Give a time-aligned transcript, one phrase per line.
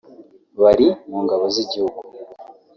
[0.61, 1.99] bari mu ngabo z'igihugu